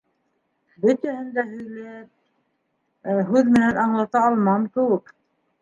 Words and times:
Бөтәһен 0.85 1.27
дә 1.35 1.43
һөйләп... 1.51 2.09
һүҙ 3.31 3.55
менән 3.59 3.81
аңлата 3.87 4.27
алмам 4.31 4.67
кеүек. 4.79 5.15